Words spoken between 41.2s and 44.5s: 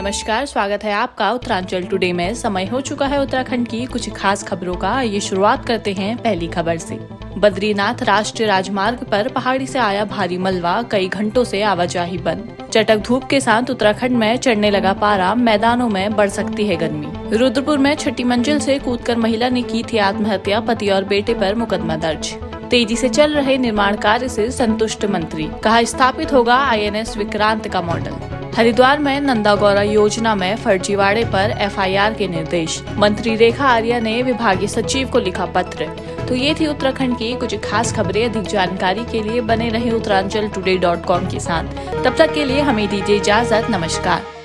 के साथ। तब तक के लिए हमें दीजिए इजाज़त। नमस्कार।